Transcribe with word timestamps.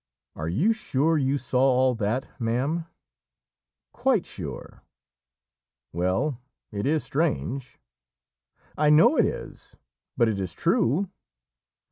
"Are 0.35 0.47
you 0.49 0.73
sure 0.73 1.15
you 1.15 1.37
saw 1.37 1.59
all 1.61 1.93
that, 1.93 2.25
ma'am?" 2.39 2.87
"Quite 3.91 4.25
sure." 4.25 4.81
"Well, 5.93 6.39
it 6.71 6.87
is 6.87 7.03
strange." 7.03 7.77
"I 8.75 8.89
know 8.89 9.15
it 9.15 9.25
is; 9.27 9.77
but 10.17 10.27
it 10.27 10.39
is 10.39 10.53
true. 10.53 11.07